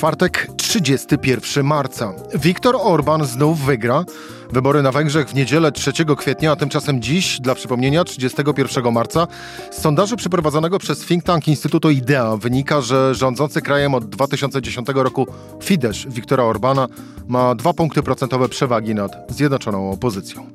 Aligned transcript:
Czwartek, 0.00 0.48
31 0.56 1.66
marca. 1.66 2.12
Viktor 2.34 2.76
Orban 2.80 3.24
znów 3.24 3.60
wygra. 3.60 4.04
Wybory 4.52 4.82
na 4.82 4.92
Węgrzech 4.92 5.28
w 5.28 5.34
niedzielę 5.34 5.72
3 5.72 5.92
kwietnia, 6.16 6.52
a 6.52 6.56
tymczasem 6.56 7.02
dziś, 7.02 7.40
dla 7.40 7.54
przypomnienia, 7.54 8.04
31 8.04 8.92
marca, 8.92 9.26
z 9.70 9.80
sondażu 9.80 10.16
przeprowadzonego 10.16 10.78
przez 10.78 11.06
think 11.06 11.24
tank 11.24 11.48
Instytutu 11.48 11.90
IDEA 11.90 12.36
wynika, 12.36 12.80
że 12.80 13.14
rządzący 13.14 13.62
krajem 13.62 13.94
od 13.94 14.04
2010 14.08 14.88
roku 14.94 15.26
Fidesz 15.62 16.06
Viktora 16.10 16.44
Orbana 16.44 16.88
ma 17.28 17.54
dwa 17.54 17.72
punkty 17.72 18.02
procentowe 18.02 18.48
przewagi 18.48 18.94
nad 18.94 19.12
zjednoczoną 19.28 19.90
opozycją. 19.90 20.46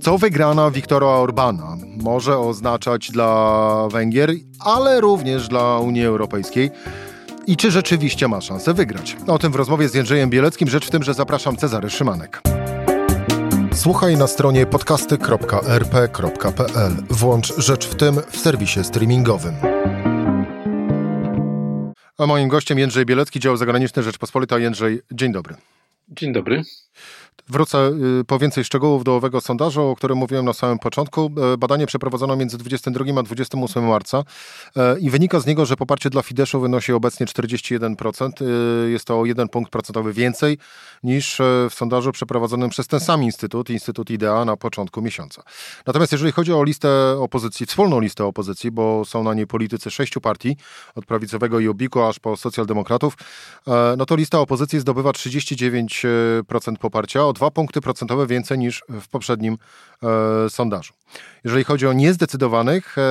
Co 0.00 0.18
wygrana 0.18 0.70
Viktora 0.70 1.06
Orbana 1.06 1.76
może 1.96 2.38
oznaczać 2.38 3.10
dla 3.10 3.88
Węgier, 3.92 4.32
ale 4.60 5.00
również 5.00 5.48
dla 5.48 5.78
Unii 5.78 6.04
Europejskiej? 6.04 6.70
I 7.46 7.56
czy 7.56 7.70
rzeczywiście 7.70 8.28
ma 8.28 8.40
szansę 8.40 8.74
wygrać? 8.74 9.16
O 9.26 9.38
tym 9.38 9.52
w 9.52 9.54
rozmowie 9.54 9.88
z 9.88 9.94
Jędrzejem 9.94 10.30
Bieleckim. 10.30 10.68
Rzecz 10.68 10.86
w 10.86 10.90
tym, 10.90 11.02
że 11.02 11.14
zapraszam 11.14 11.56
Cezary 11.56 11.90
Szymanek. 11.90 12.42
Słuchaj 13.74 14.16
na 14.16 14.26
stronie 14.26 14.66
podcasty.rp.pl. 14.66 16.92
Włącz 17.10 17.56
Rzecz 17.56 17.88
w 17.88 17.94
tym 17.94 18.20
w 18.30 18.36
serwisie 18.36 18.84
streamingowym. 18.84 19.54
A 22.18 22.26
moim 22.26 22.48
gościem 22.48 22.78
Jędrzej 22.78 23.06
Bielecki, 23.06 23.40
dział 23.40 23.56
zagraniczny 23.56 24.02
Rzeczpospolita. 24.02 24.58
Jędrzej, 24.58 25.00
dzień 25.12 25.32
dobry. 25.32 25.54
Dzień 26.08 26.32
dobry. 26.32 26.62
Wrócę 27.50 27.92
y, 28.20 28.24
po 28.24 28.38
więcej 28.38 28.64
szczegółów 28.64 29.04
do 29.04 29.16
owego 29.16 29.40
sondażu, 29.40 29.82
o 29.82 29.96
którym 29.96 30.18
mówiłem 30.18 30.44
na 30.44 30.52
samym 30.52 30.78
początku. 30.78 31.30
E, 31.52 31.56
badanie 31.56 31.86
przeprowadzono 31.86 32.36
między 32.36 32.58
22 32.58 33.20
a 33.20 33.22
28 33.22 33.88
marca 33.88 34.22
e, 34.76 34.98
i 34.98 35.10
wynika 35.10 35.40
z 35.40 35.46
niego, 35.46 35.66
że 35.66 35.76
poparcie 35.76 36.10
dla 36.10 36.22
Fideszu 36.22 36.60
wynosi 36.60 36.92
obecnie 36.92 37.26
41%. 37.26 38.30
E, 38.40 38.90
jest 38.90 39.04
to 39.04 39.20
o 39.20 39.26
jeden 39.26 39.48
punkt 39.48 39.72
procentowy 39.72 40.12
więcej 40.12 40.58
niż 41.02 41.38
w 41.70 41.74
sondażu 41.74 42.12
przeprowadzonym 42.12 42.70
przez 42.70 42.86
ten 42.86 43.00
sam 43.00 43.22
instytut, 43.22 43.70
Instytut 43.70 44.10
IDEA 44.10 44.44
na 44.44 44.56
początku 44.56 45.02
miesiąca. 45.02 45.42
Natomiast 45.86 46.12
jeżeli 46.12 46.32
chodzi 46.32 46.52
o 46.52 46.64
listę 46.64 47.16
opozycji, 47.18 47.66
wspólną 47.66 48.00
listę 48.00 48.24
opozycji, 48.24 48.70
bo 48.70 49.04
są 49.04 49.24
na 49.24 49.34
niej 49.34 49.46
politycy 49.46 49.90
sześciu 49.90 50.20
partii, 50.20 50.56
od 50.94 51.06
prawicowego 51.06 51.60
i 51.60 51.68
obiku 51.68 52.02
aż 52.02 52.18
po 52.18 52.36
socjaldemokratów, 52.36 53.14
no 53.96 54.06
to 54.06 54.16
lista 54.16 54.40
opozycji 54.40 54.80
zdobywa 54.80 55.10
39% 55.10 56.76
poparcia, 56.80 57.24
o 57.24 57.32
dwa 57.40 57.50
punkty 57.50 57.80
procentowe 57.80 58.26
więcej 58.26 58.58
niż 58.58 58.84
w 58.88 59.08
poprzednim 59.08 59.58
e, 60.02 60.50
sondażu. 60.50 60.92
Jeżeli 61.44 61.64
chodzi 61.64 61.86
o 61.86 61.92
niezdecydowanych, 61.92 62.98
e, 62.98 63.02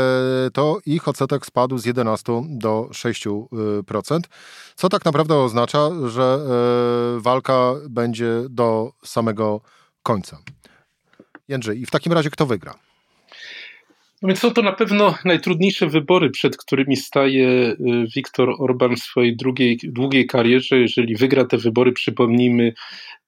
to 0.53 0.79
ich 0.85 1.07
odsetek 1.07 1.45
spadł 1.45 1.77
z 1.77 1.85
11 1.85 2.41
do 2.49 2.89
6%, 2.91 4.19
co 4.75 4.89
tak 4.89 5.05
naprawdę 5.05 5.35
oznacza, 5.35 5.89
że 6.07 6.39
e, 7.17 7.21
walka 7.21 7.73
będzie 7.89 8.31
do 8.49 8.91
samego 9.03 9.61
końca. 10.03 10.37
Jędrzej, 11.47 11.81
i 11.81 11.85
w 11.85 11.91
takim 11.91 12.13
razie 12.13 12.29
kto 12.29 12.45
wygra? 12.45 12.88
No 14.21 14.27
więc 14.27 14.39
są 14.39 14.51
to 14.51 14.61
na 14.61 14.71
pewno 14.71 15.15
najtrudniejsze 15.25 15.87
wybory, 15.87 16.29
przed 16.29 16.57
którymi 16.57 16.95
staje 16.95 17.75
Viktor 18.15 18.49
Orban 18.59 18.95
w 18.95 18.99
swojej 18.99 19.37
drugiej, 19.37 19.79
długiej 19.83 20.27
karierze. 20.27 20.79
Jeżeli 20.79 21.15
wygra 21.15 21.45
te 21.45 21.57
wybory, 21.57 21.91
przypomnijmy, 21.91 22.73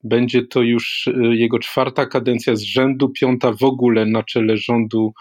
będzie 0.03 0.47
to 0.47 0.61
już 0.61 1.07
y, 1.07 1.13
jego 1.35 1.59
czwarta 1.59 2.05
kadencja 2.05 2.55
z 2.55 2.61
rzędu, 2.61 3.09
piąta 3.09 3.51
w 3.53 3.63
ogóle 3.63 4.05
na 4.05 4.23
czele 4.23 4.57
rządu 4.57 5.13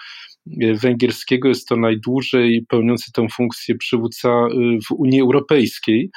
y, 0.63 0.75
węgierskiego. 0.75 1.49
Jest 1.49 1.69
to 1.69 1.77
najdłużej 1.77 2.65
pełniący 2.69 3.13
tę 3.13 3.27
funkcję 3.33 3.75
przywódca 3.75 4.29
y, 4.29 4.79
w 4.89 4.93
Unii 4.93 5.21
Europejskiej. 5.21 6.11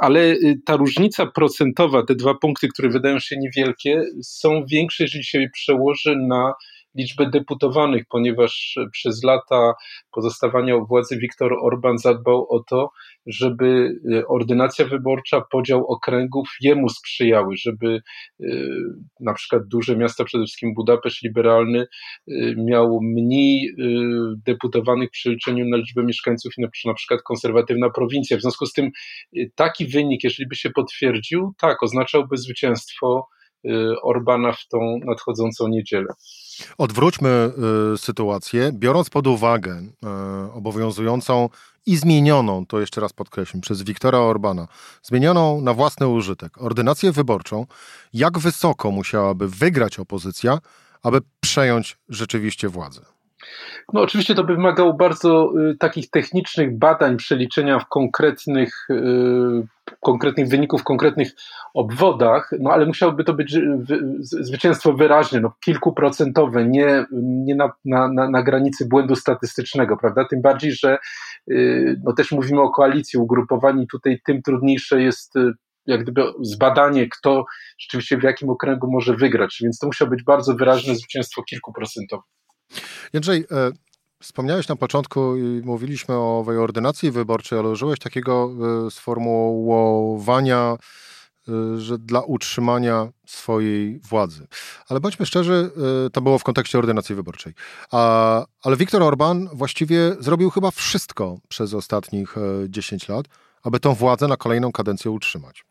Ale 0.00 0.36
ta 0.64 0.76
różnica 0.76 1.26
procentowa, 1.26 2.02
te 2.02 2.14
dwa 2.14 2.34
punkty, 2.34 2.68
które 2.68 2.88
wydają 2.88 3.18
się 3.18 3.36
niewielkie, 3.38 4.02
są 4.22 4.64
większe, 4.70 5.04
jeżeli 5.04 5.24
się 5.24 5.48
przełoży 5.52 6.16
na 6.16 6.52
liczbę 6.94 7.30
deputowanych, 7.30 8.02
ponieważ 8.08 8.78
przez 8.92 9.24
lata 9.24 9.72
pozostawania 10.12 10.76
u 10.76 10.86
władzy 10.86 11.18
Viktor 11.18 11.52
Orban 11.62 11.98
zadbał 11.98 12.46
o 12.50 12.62
to, 12.62 12.90
żeby 13.26 14.00
y, 14.12 14.26
ordynacja 14.26 14.84
wyborcza, 14.84 15.42
podział 15.50 15.86
okręgów 15.86 16.48
jemu 16.60 16.88
sprzyjały, 16.88 17.56
żeby 17.56 18.02
y, 18.40 18.70
na 19.20 19.34
przykład 19.34 19.62
duże 19.68 19.96
miasta, 19.96 20.24
przede 20.24 20.44
wszystkim 20.44 20.74
Budapeszt 20.74 21.22
liberalny, 21.22 21.86
y, 22.28 22.54
miał 22.58 22.98
mniej 23.02 23.76
deputowanych 24.46 25.08
w 25.08 25.12
przeliczeniu 25.12 25.68
na 25.68 25.76
liczbę 25.76 26.04
mieszkańców 26.04 26.52
niż 26.58 26.84
na 26.84 26.94
przykład 26.94 27.22
konserwatywna 27.22 27.90
prowincja. 27.90 28.36
W 28.36 28.40
związku 28.40 28.66
z 28.66 28.72
tym 28.72 28.90
taki 29.54 29.86
wynik, 29.86 30.24
jeżeli 30.24 30.48
by 30.48 30.54
się 30.54 30.70
potwierdził, 30.70 31.52
tak, 31.60 31.82
oznaczałby 31.82 32.36
zwycięstwo 32.36 33.28
Orbana 34.02 34.52
w 34.52 34.68
tą 34.68 34.98
nadchodzącą 35.04 35.68
niedzielę. 35.68 36.14
Odwróćmy 36.78 37.52
y, 37.94 37.98
sytuację, 37.98 38.70
biorąc 38.72 39.10
pod 39.10 39.26
uwagę 39.26 39.82
y, 39.82 40.52
obowiązującą 40.52 41.48
i 41.86 41.96
zmienioną, 41.96 42.66
to 42.66 42.80
jeszcze 42.80 43.00
raz 43.00 43.12
podkreślam, 43.12 43.60
przez 43.60 43.82
Wiktora 43.82 44.18
Orbana, 44.18 44.68
zmienioną 45.02 45.60
na 45.60 45.74
własny 45.74 46.08
użytek 46.08 46.62
ordynację 46.62 47.12
wyborczą, 47.12 47.66
jak 48.12 48.38
wysoko 48.38 48.90
musiałaby 48.90 49.48
wygrać 49.48 49.98
opozycja, 49.98 50.58
aby 51.02 51.20
przejąć 51.40 51.98
rzeczywiście 52.08 52.68
władzę? 52.68 53.00
No 53.92 54.00
oczywiście 54.00 54.34
to 54.34 54.44
by 54.44 54.54
wymagało 54.54 54.92
bardzo 54.92 55.52
y, 55.70 55.76
takich 55.76 56.10
technicznych 56.10 56.78
badań, 56.78 57.16
przeliczenia 57.16 57.78
w 57.78 57.88
konkretnych, 57.88 58.86
y, 58.90 59.66
konkretnych 60.00 60.48
wyników, 60.48 60.80
w 60.80 60.84
konkretnych 60.84 61.32
obwodach, 61.74 62.50
no 62.60 62.70
ale 62.70 62.86
musiałoby 62.86 63.24
to 63.24 63.34
być 63.34 63.58
zwycięstwo 64.20 64.92
wyraźne, 64.92 65.40
no 65.40 65.52
kilkuprocentowe, 65.64 66.64
nie, 66.64 67.04
nie 67.22 67.54
na, 67.54 67.72
na, 67.84 68.08
na 68.08 68.42
granicy 68.42 68.86
błędu 68.88 69.16
statystycznego, 69.16 69.96
prawda? 69.96 70.24
Tym 70.24 70.42
bardziej, 70.42 70.72
że 70.72 70.98
y, 71.50 72.00
no 72.04 72.12
też 72.12 72.32
mówimy 72.32 72.60
o 72.60 72.70
koalicji 72.70 73.18
ugrupowani, 73.18 73.86
tutaj 73.86 74.20
tym 74.26 74.42
trudniejsze 74.42 75.02
jest 75.02 75.36
y, 75.36 75.52
jak 75.86 76.02
gdyby 76.02 76.24
zbadanie, 76.40 77.08
kto 77.08 77.44
rzeczywiście 77.78 78.18
w 78.18 78.22
jakim 78.22 78.50
okręgu 78.50 78.90
może 78.90 79.16
wygrać, 79.16 79.58
więc 79.62 79.78
to 79.78 79.86
musiało 79.86 80.10
być 80.10 80.22
bardzo 80.22 80.54
wyraźne 80.54 80.94
zwycięstwo 80.94 81.42
kilkuprocentowe. 81.42 82.22
Jędrzej, 83.12 83.44
e, 83.50 83.70
wspomniałeś 84.22 84.68
na 84.68 84.76
początku 84.76 85.36
i 85.36 85.62
mówiliśmy 85.64 86.14
o 86.14 86.38
owej 86.38 86.58
ordynacji 86.58 87.10
wyborczej, 87.10 87.58
ale 87.58 87.68
użyłeś 87.68 87.98
takiego 87.98 88.50
e, 88.86 88.90
sformułowania, 88.90 90.76
e, 91.48 91.80
że 91.80 91.98
dla 91.98 92.20
utrzymania 92.20 93.08
swojej 93.26 94.00
władzy. 94.00 94.46
Ale 94.88 95.00
bądźmy 95.00 95.26
szczerzy, 95.26 95.70
to 96.12 96.20
było 96.20 96.38
w 96.38 96.44
kontekście 96.44 96.78
ordynacji 96.78 97.14
wyborczej. 97.14 97.54
A, 97.90 98.44
ale 98.62 98.76
Viktor 98.76 99.02
Orban 99.02 99.48
właściwie 99.52 100.16
zrobił 100.20 100.50
chyba 100.50 100.70
wszystko 100.70 101.38
przez 101.48 101.74
ostatnich 101.74 102.34
10 102.68 103.08
lat, 103.08 103.26
aby 103.62 103.80
tą 103.80 103.94
władzę 103.94 104.28
na 104.28 104.36
kolejną 104.36 104.72
kadencję 104.72 105.10
utrzymać. 105.10 105.64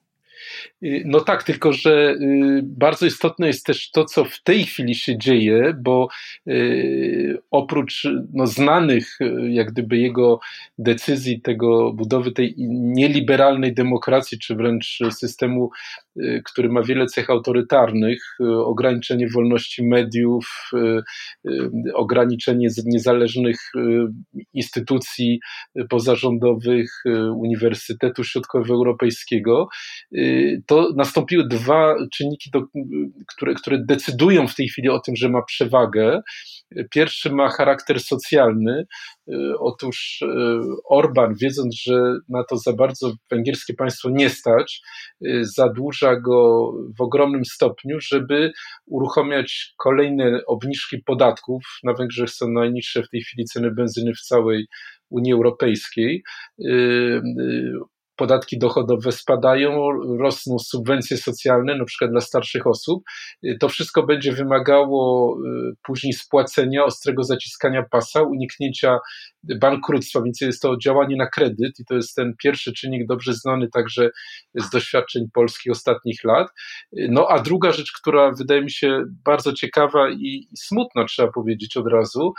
Y, 0.83 1.03
no 1.05 1.19
tak, 1.19 1.43
tylko 1.43 1.73
że 1.73 2.15
y, 2.21 2.61
bardzo 2.63 3.05
istotne 3.05 3.47
jest 3.47 3.65
też 3.65 3.91
to, 3.91 4.05
co 4.05 4.25
w 4.25 4.43
tej 4.43 4.63
chwili 4.63 4.95
się 4.95 5.17
dzieje, 5.17 5.73
bo 5.81 6.07
y, 6.47 7.37
oprócz 7.51 8.07
no, 8.33 8.47
znanych 8.47 9.19
jak 9.49 9.71
gdyby 9.71 9.97
jego 9.97 10.39
decyzji, 10.77 11.41
tego 11.41 11.93
budowy 11.93 12.31
tej 12.31 12.55
nieliberalnej 12.67 13.73
demokracji, 13.73 14.39
czy 14.39 14.55
wręcz 14.55 14.99
systemu, 15.11 15.69
który 16.45 16.69
ma 16.69 16.83
wiele 16.83 17.05
cech 17.05 17.29
autorytarnych, 17.29 18.23
ograniczenie 18.65 19.27
wolności 19.29 19.87
mediów, 19.87 20.45
ograniczenie 21.93 22.67
niezależnych 22.85 23.57
instytucji 24.53 25.39
pozarządowych, 25.89 26.91
Uniwersytetu 27.35 28.23
Środkowoeuropejskiego, 28.23 29.67
to 30.67 30.89
nastąpiły 30.95 31.47
dwa 31.47 31.95
czynniki, 32.13 32.49
które, 33.27 33.53
które 33.53 33.77
decydują 33.85 34.47
w 34.47 34.55
tej 34.55 34.67
chwili 34.67 34.89
o 34.89 34.99
tym, 34.99 35.15
że 35.15 35.29
ma 35.29 35.41
przewagę. 35.41 36.21
Pierwszy 36.91 37.29
ma 37.29 37.49
charakter 37.49 37.99
socjalny. 37.99 38.85
Otóż 39.59 40.19
e, 40.21 40.61
Orban, 40.89 41.35
wiedząc, 41.41 41.75
że 41.75 42.15
na 42.29 42.43
to 42.43 42.57
za 42.57 42.73
bardzo 42.73 43.13
węgierskie 43.31 43.73
państwo 43.73 44.09
nie 44.09 44.29
stać, 44.29 44.81
e, 45.25 45.45
zadłuża 45.45 46.15
go 46.15 46.71
w 46.97 47.01
ogromnym 47.01 47.45
stopniu, 47.45 47.97
żeby 47.99 48.51
uruchamiać 48.85 49.73
kolejne 49.77 50.41
obniżki 50.47 50.97
podatków. 51.05 51.63
Na 51.83 51.93
Węgrzech 51.93 52.29
są 52.29 52.51
najniższe 52.51 53.03
w 53.03 53.09
tej 53.09 53.21
chwili 53.21 53.45
ceny 53.45 53.71
benzyny 53.71 54.13
w 54.13 54.21
całej 54.21 54.67
Unii 55.09 55.33
Europejskiej. 55.33 56.23
Podatki 58.21 58.59
dochodowe 58.59 59.11
spadają, 59.11 59.91
rosną 60.19 60.59
subwencje 60.59 61.17
socjalne, 61.17 61.77
na 61.77 61.85
przykład 61.85 62.11
dla 62.11 62.21
starszych 62.21 62.67
osób. 62.67 63.03
To 63.59 63.69
wszystko 63.69 64.03
będzie 64.03 64.31
wymagało 64.31 65.37
później 65.83 66.13
spłacenia, 66.13 66.85
ostrego 66.85 67.23
zaciskania 67.23 67.83
pasa, 67.91 68.21
uniknięcia 68.21 68.97
bankructwa, 69.43 70.21
więc 70.21 70.41
jest 70.41 70.61
to 70.61 70.77
działanie 70.77 71.15
na 71.15 71.27
kredyt 71.27 71.79
i 71.79 71.85
to 71.85 71.95
jest 71.95 72.15
ten 72.15 72.33
pierwszy 72.43 72.73
czynnik 72.73 73.07
dobrze 73.07 73.33
znany 73.33 73.67
także 73.73 74.09
z 74.55 74.69
doświadczeń 74.69 75.25
polskich 75.33 75.71
ostatnich 75.71 76.23
lat. 76.23 76.47
No 77.09 77.27
a 77.29 77.39
druga 77.39 77.71
rzecz, 77.71 77.91
która 78.01 78.31
wydaje 78.31 78.61
mi 78.61 78.71
się 78.71 79.03
bardzo 79.25 79.53
ciekawa 79.53 80.09
i 80.09 80.47
smutna, 80.57 81.05
trzeba 81.05 81.31
powiedzieć 81.31 81.77
od 81.77 81.87
razu, 81.87 82.33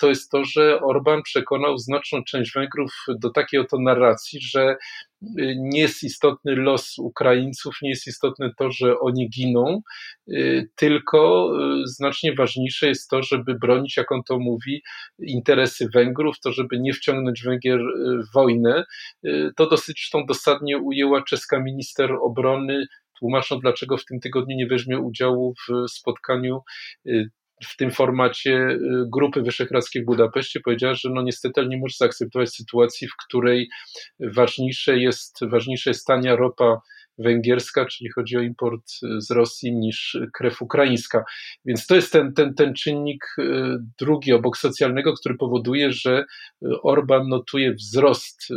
to 0.00 0.08
jest 0.08 0.30
to, 0.30 0.44
że 0.44 0.80
Orban 0.80 1.22
przekonał 1.22 1.78
znaczną 1.78 2.22
część 2.24 2.52
Węgrów 2.54 2.92
do 3.20 3.30
takiej 3.30 3.60
oto 3.60 3.76
narracji, 3.80 4.40
że 4.40 4.76
nie 5.56 5.80
jest 5.80 6.02
istotny 6.02 6.56
los 6.56 6.98
Ukraińców, 6.98 7.76
nie 7.82 7.90
jest 7.90 8.06
istotne 8.06 8.50
to, 8.58 8.70
że 8.70 8.98
oni 8.98 9.30
giną, 9.30 9.80
tylko 10.76 11.52
znacznie 11.84 12.34
ważniejsze 12.34 12.88
jest 12.88 13.10
to, 13.10 13.22
żeby 13.22 13.54
bronić, 13.54 13.96
jak 13.96 14.12
on 14.12 14.22
to 14.28 14.38
mówi, 14.38 14.82
interesy 15.18 15.88
Węgrów, 15.94 16.40
to 16.40 16.52
żeby 16.52 16.80
nie 16.80 16.92
wciągnąć 16.92 17.42
Węgier 17.42 17.80
w 18.28 18.34
wojnę. 18.34 18.84
To 19.56 19.68
dosyć 19.68 19.96
zresztą 19.96 20.26
dosadnie 20.26 20.78
ujęła 20.78 21.22
czeska 21.22 21.60
minister 21.60 22.12
obrony 22.22 22.86
tłumacząc, 23.18 23.62
dlaczego 23.62 23.96
w 23.96 24.04
tym 24.04 24.20
tygodniu 24.20 24.56
nie 24.56 24.66
weźmie 24.66 24.98
udziału 24.98 25.54
w 25.54 25.90
spotkaniu 25.90 26.60
w 27.66 27.76
tym 27.76 27.90
formacie 27.90 28.52
y, 28.52 28.78
Grupy 29.12 29.42
Wyszehradzkiej 29.42 30.02
w 30.02 30.06
Budapeszcie 30.06 30.60
powiedziała, 30.60 30.94
że 30.94 31.10
no 31.12 31.22
niestety 31.22 31.66
nie 31.66 31.78
może 31.78 31.94
zaakceptować 31.98 32.50
sytuacji, 32.50 33.08
w 33.08 33.16
której 33.26 33.68
ważniejsze 34.20 34.98
jest, 34.98 35.38
ważniejsze 35.50 35.90
jest 35.90 36.06
tania 36.06 36.36
ropa 36.36 36.80
węgierska, 37.18 37.86
czyli 37.86 38.10
chodzi 38.10 38.36
o 38.36 38.40
import 38.40 38.92
z 39.18 39.30
Rosji 39.30 39.72
niż 39.72 40.18
krew 40.32 40.62
ukraińska. 40.62 41.24
Więc 41.64 41.86
to 41.86 41.94
jest 41.94 42.12
ten, 42.12 42.34
ten, 42.34 42.54
ten 42.54 42.74
czynnik 42.74 43.24
y, 43.38 43.44
drugi 44.00 44.32
obok 44.32 44.56
socjalnego, 44.56 45.14
który 45.14 45.34
powoduje, 45.34 45.92
że 45.92 46.24
Orban 46.82 47.28
notuje 47.28 47.74
wzrost 47.74 48.48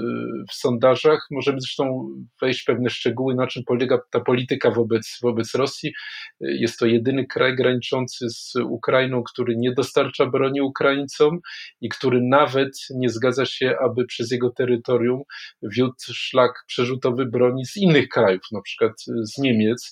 w 0.52 0.54
sondażach. 0.54 1.28
Możemy 1.32 1.62
zresztą 1.62 2.10
wejść 2.42 2.62
w 2.62 2.66
pewne 2.66 2.90
szczegóły, 2.90 3.36
na 3.36 3.48
czym 3.48 3.64
polega 3.64 4.00
ta 4.12 4.20
polityka 4.20 4.72
wobec, 4.72 5.20
wobec 5.24 5.56
Rosji. 5.56 5.94
Jest 6.40 6.80
to 6.80 6.86
jedyny 6.86 7.26
kraj 7.28 7.56
graniczący 7.56 8.30
z 8.30 8.54
Ukrainą, 8.56 9.24
który 9.24 9.56
nie 9.58 9.74
dostarcza 9.74 10.26
broni 10.26 10.62
Ukraińcom 10.62 11.40
i 11.82 11.90
który 11.90 12.22
nawet 12.22 12.72
nie 12.96 13.10
zgadza 13.10 13.46
się, 13.46 13.76
aby 13.86 14.06
przez 14.06 14.32
jego 14.32 14.50
terytorium 14.50 15.22
wiódł 15.62 15.96
szlak 16.14 16.52
przerzutowy 16.68 17.26
broni 17.26 17.66
z 17.66 17.78
innych 17.78 18.08
krajów 18.10 18.42
na 18.52 18.62
przykład 18.62 18.92
z 19.24 19.38
Niemiec. 19.38 19.92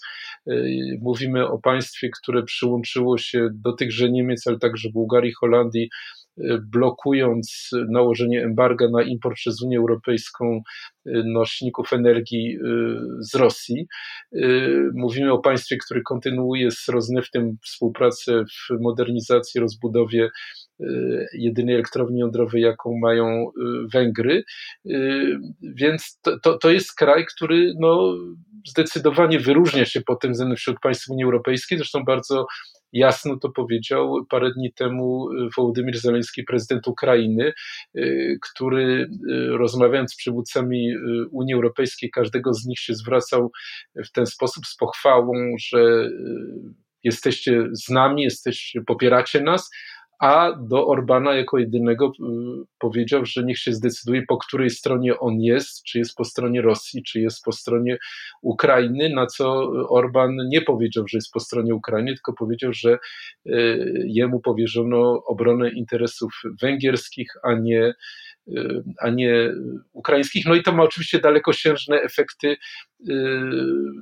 Y, 0.51 1.00
mówimy 1.01 1.47
o 1.47 1.59
państwie, 1.59 2.09
które 2.21 2.44
przyłączyło 2.44 3.17
się 3.17 3.50
do 3.53 3.73
tychże 3.73 4.09
Niemiec, 4.09 4.47
ale 4.47 4.59
także 4.59 4.89
Bułgarii, 4.94 5.33
Holandii, 5.33 5.89
y, 6.38 6.44
blokując 6.71 7.69
nałożenie 7.89 8.44
embarga 8.44 8.89
na 8.89 9.03
import 9.03 9.35
przez 9.35 9.61
Unię 9.61 9.77
Europejską 9.77 10.61
y, 11.07 11.23
nośników 11.25 11.94
energii 11.94 12.57
z 13.19 13.35
Rosji. 13.35 13.88
Mówimy 14.94 15.31
o 15.31 15.39
państwie, 15.39 15.77
które 15.85 16.01
kontynuuje 16.01 16.71
z 16.71 16.89
Rosneftem 16.89 17.57
współpracę 17.63 18.44
w 18.45 18.81
modernizacji, 18.81 19.61
rozbudowie 19.61 20.29
jedynej 21.33 21.75
elektrowni 21.75 22.19
jądrowej, 22.19 22.61
jaką 22.61 22.97
mają 23.01 23.51
Węgry. 23.93 24.43
Więc 25.61 26.19
to, 26.21 26.39
to, 26.39 26.57
to 26.57 26.71
jest 26.71 26.95
kraj, 26.95 27.25
który 27.25 27.73
no, 27.79 28.13
zdecydowanie 28.67 29.39
wyróżnia 29.39 29.85
się 29.85 30.01
pod 30.01 30.21
tym 30.21 30.31
względem 30.31 30.57
wśród 30.57 30.79
państw 30.79 31.09
Unii 31.09 31.23
Europejskiej. 31.23 31.77
Zresztą 31.77 32.03
bardzo 32.03 32.45
jasno 32.93 33.37
to 33.37 33.49
powiedział 33.49 34.25
parę 34.29 34.51
dni 34.51 34.73
temu 34.73 35.27
Wołodymyr 35.57 35.97
Zeleński, 35.97 36.43
prezydent 36.43 36.87
Ukrainy, 36.87 37.53
y, 37.97 38.37
który 38.41 39.09
y, 39.31 39.47
rozmawiając 39.57 40.13
z 40.13 40.17
przywódcami 40.17 40.91
y, 40.91 40.97
Unii 41.31 41.53
Europejskiej, 41.53 42.09
każdego 42.11 42.53
z 42.53 42.65
nich 42.65 42.79
się 42.79 42.93
zwracał 42.95 43.51
w 44.05 44.11
ten 44.11 44.25
sposób 44.25 44.65
z 44.65 44.75
pochwałą, 44.75 45.33
że 45.59 46.09
jesteście 47.03 47.67
z 47.71 47.89
nami, 47.89 48.23
jesteście, 48.23 48.81
popieracie 48.81 49.41
nas, 49.41 49.69
a 50.23 50.51
do 50.59 50.87
Orbana 50.87 51.33
jako 51.33 51.59
jedynego 51.59 52.07
y, 52.07 52.13
powiedział, 52.79 53.25
że 53.25 53.43
niech 53.43 53.59
się 53.59 53.73
zdecyduje, 53.73 54.23
po 54.27 54.37
której 54.37 54.69
stronie 54.69 55.19
on 55.19 55.41
jest, 55.41 55.83
czy 55.83 55.97
jest 55.99 56.15
po 56.15 56.25
stronie 56.25 56.61
Rosji, 56.61 57.03
czy 57.03 57.19
jest 57.19 57.43
po 57.43 57.51
stronie 57.51 57.97
Ukrainy, 58.41 59.09
na 59.09 59.27
co 59.27 59.71
Orban 59.89 60.37
nie 60.47 60.61
powiedział, 60.61 61.07
że 61.07 61.17
jest 61.17 61.31
po 61.31 61.39
stronie 61.39 61.75
Ukrainy, 61.75 62.13
tylko 62.13 62.33
powiedział, 62.33 62.73
że 62.73 62.97
y, 63.45 64.03
jemu 64.07 64.39
powierzono 64.39 65.23
obronę 65.25 65.69
interesów 65.69 66.41
węgierskich, 66.61 67.31
a 67.43 67.53
nie 67.53 67.93
y, 68.47 68.83
a 68.99 69.09
nie 69.09 69.51
ukraińskich. 69.93 70.45
No 70.45 70.55
i 70.55 70.63
to 70.63 70.71
ma 70.71 70.83
oczywiście 70.83 71.19
dalekosiężne 71.19 72.01
efekty, 72.01 72.55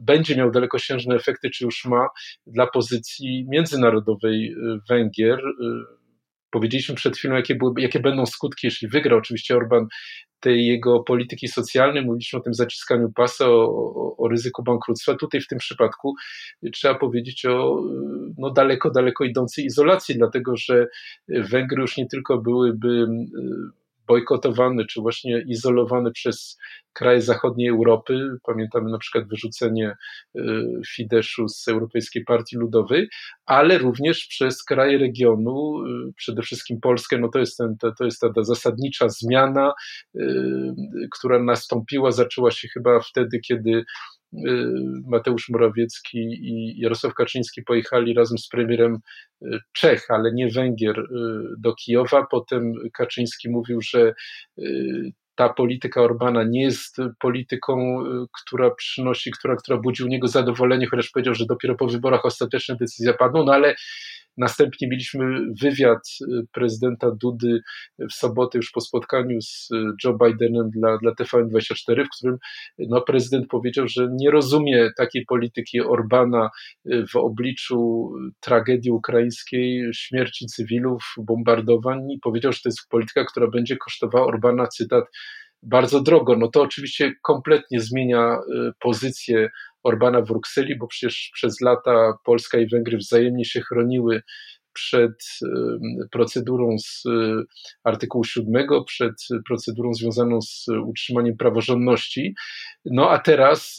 będzie 0.01 0.35
miał 0.35 0.51
dalekosiężne 0.51 1.15
efekty, 1.15 1.49
czy 1.49 1.65
już 1.65 1.85
ma 1.85 2.07
dla 2.47 2.67
pozycji 2.67 3.45
międzynarodowej 3.49 4.55
Węgier 4.89 5.41
Powiedzieliśmy 6.51 6.95
przed 6.95 7.17
chwilą, 7.17 7.35
jakie, 7.35 7.55
były, 7.55 7.73
jakie 7.77 7.99
będą 7.99 8.25
skutki, 8.25 8.67
jeśli 8.67 8.87
wygra 8.87 9.17
oczywiście 9.17 9.55
Orban 9.55 9.87
tej 10.39 10.65
jego 10.65 10.99
polityki 10.99 11.47
socjalnej, 11.47 12.05
mówiliśmy 12.05 12.39
o 12.39 12.41
tym 12.41 12.53
zaciskaniu 12.53 13.11
pasa, 13.15 13.45
o, 13.49 13.63
o, 13.63 14.15
o, 14.17 14.27
ryzyku 14.27 14.63
bankructwa. 14.63 15.15
Tutaj 15.15 15.41
w 15.41 15.47
tym 15.47 15.59
przypadku 15.59 16.13
trzeba 16.73 16.95
powiedzieć 16.95 17.45
o 17.45 17.81
no, 18.37 18.49
daleko, 18.49 18.91
daleko 18.91 19.23
idącej 19.23 19.65
izolacji, 19.65 20.15
dlatego 20.15 20.57
że 20.57 20.87
Węgry 21.27 21.81
już 21.81 21.97
nie 21.97 22.07
tylko 22.07 22.37
byłyby 22.37 23.07
bojkotowany, 24.11 24.85
czy 24.85 25.01
właśnie 25.01 25.43
izolowany 25.47 26.11
przez 26.11 26.57
kraje 26.93 27.21
zachodniej 27.21 27.69
Europy. 27.69 28.29
Pamiętamy 28.43 28.91
na 28.91 28.97
przykład 28.97 29.27
wyrzucenie 29.27 29.95
y, 30.35 30.41
Fideszu 30.87 31.47
z 31.47 31.67
Europejskiej 31.67 32.23
Partii 32.25 32.57
Ludowej, 32.57 33.09
ale 33.45 33.77
również 33.77 34.27
przez 34.27 34.63
kraje 34.63 34.97
regionu, 34.97 35.83
y, 35.85 36.13
przede 36.15 36.41
wszystkim 36.41 36.79
Polskę, 36.79 37.17
no 37.17 37.29
to 37.29 37.39
jest, 37.39 37.57
ten, 37.57 37.77
to, 37.77 37.91
to 37.97 38.05
jest 38.05 38.21
ta, 38.21 38.33
ta 38.33 38.43
zasadnicza 38.43 39.09
zmiana, 39.09 39.73
y, 40.15 40.21
która 41.11 41.43
nastąpiła, 41.43 42.11
zaczęła 42.11 42.51
się 42.51 42.67
chyba 42.67 42.99
wtedy, 42.99 43.39
kiedy 43.39 43.83
Mateusz 45.07 45.49
Morawiecki 45.49 46.19
i 46.19 46.79
Jarosław 46.79 47.13
Kaczyński 47.13 47.63
pojechali 47.63 48.13
razem 48.13 48.37
z 48.37 48.47
premierem 48.47 48.97
Czech, 49.73 50.05
ale 50.09 50.33
nie 50.33 50.49
Węgier 50.49 51.03
do 51.57 51.73
Kijowa. 51.75 52.27
Potem 52.31 52.73
Kaczyński 52.93 53.49
mówił, 53.49 53.79
że 53.81 54.13
ta 55.35 55.49
polityka 55.49 56.01
Orbana 56.01 56.43
nie 56.43 56.63
jest 56.63 56.97
polityką, 57.19 58.03
która 58.41 58.71
przynosi, 58.71 59.31
która, 59.31 59.55
która 59.55 59.77
budzi 59.77 60.03
u 60.03 60.07
niego 60.07 60.27
zadowolenie, 60.27 60.87
chociaż 60.87 61.09
powiedział, 61.09 61.35
że 61.35 61.45
dopiero 61.45 61.75
po 61.75 61.87
wyborach 61.87 62.25
ostateczne 62.25 62.75
decyzje 62.75 63.13
padną, 63.13 63.43
no 63.43 63.53
ale 63.53 63.75
Następnie 64.37 64.87
mieliśmy 64.87 65.25
wywiad 65.61 65.99
y, 66.21 66.25
prezydenta 66.51 67.11
Dudy 67.21 67.61
w 67.99 68.13
sobotę 68.13 68.57
już 68.57 68.71
po 68.71 68.81
spotkaniu 68.81 69.41
z 69.41 69.69
y, 69.71 69.83
Joe 70.03 70.17
Bidenem 70.23 70.69
dla, 70.69 70.97
dla 70.97 71.11
TVN24, 71.11 72.05
w 72.05 72.17
którym 72.17 72.37
no, 72.79 73.01
prezydent 73.01 73.47
powiedział, 73.47 73.87
że 73.87 74.07
nie 74.11 74.31
rozumie 74.31 74.89
takiej 74.97 75.25
polityki 75.25 75.81
Orbana 75.81 76.49
y, 76.85 77.05
w 77.07 77.15
obliczu 77.15 78.11
tragedii 78.39 78.91
ukraińskiej, 78.91 79.89
śmierci 79.93 80.45
cywilów, 80.45 81.03
bombardowań 81.17 82.11
i 82.11 82.19
powiedział, 82.19 82.53
że 82.53 82.59
to 82.63 82.69
jest 82.69 82.89
polityka, 82.89 83.25
która 83.25 83.47
będzie 83.47 83.77
kosztowała 83.77 84.25
Orbana, 84.25 84.67
cytat, 84.67 85.05
bardzo 85.63 86.01
drogo. 86.01 86.37
No 86.37 86.47
to 86.47 86.61
oczywiście 86.61 87.13
kompletnie 87.21 87.79
zmienia 87.79 88.37
pozycję 88.79 89.49
Orbana 89.83 90.21
w 90.21 90.27
Brukseli, 90.27 90.77
bo 90.77 90.87
przecież 90.87 91.31
przez 91.33 91.61
lata 91.61 92.13
Polska 92.25 92.57
i 92.57 92.67
Węgry 92.67 92.97
wzajemnie 92.97 93.45
się 93.45 93.61
chroniły 93.61 94.21
przed 94.73 95.39
procedurą 96.11 96.75
z 96.79 97.05
y, 97.05 97.43
artykułu 97.83 98.23
7, 98.23 98.67
przed 98.87 99.13
procedurą 99.47 99.93
związaną 99.93 100.41
z 100.41 100.65
utrzymaniem 100.85 101.37
praworządności. 101.37 102.35
No 102.85 103.09
a 103.09 103.19
teraz, 103.19 103.77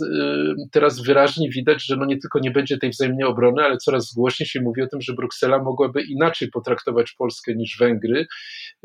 teraz 0.73 1.03
wyraźnie 1.03 1.51
widać, 1.51 1.85
że 1.87 1.97
no 1.97 2.05
nie 2.05 2.19
tylko 2.19 2.39
nie 2.39 2.51
będzie 2.51 2.79
tej 2.79 2.91
wzajemnej 2.91 3.25
obrony, 3.25 3.63
ale 3.63 3.77
coraz 3.77 4.13
głośniej 4.17 4.47
się 4.47 4.61
mówi 4.61 4.83
o 4.83 4.87
tym, 4.87 5.01
że 5.01 5.13
Bruksela 5.13 5.63
mogłaby 5.63 6.03
inaczej 6.03 6.49
potraktować 6.51 7.13
Polskę 7.13 7.55
niż 7.55 7.77
Węgry, 7.79 8.27